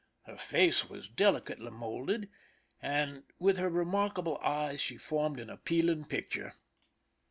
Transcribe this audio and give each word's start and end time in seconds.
Her 0.23 0.35
face 0.35 0.89
was 0.89 1.07
delicately 1.07 1.69
molded, 1.69 2.27
and 2.81 3.21
with 3.37 3.57
her 3.59 3.69
remarkable 3.69 4.39
eyes 4.39 4.81
she 4.81 4.97
formed 4.97 5.39
an 5.39 5.51
appealing 5.51 6.05
picture. 6.05 6.53